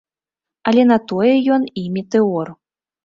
Але 0.71 0.85
на 0.91 0.97
тое 1.13 1.33
ён 1.57 1.67
і 1.83 1.87
метэор. 1.99 2.47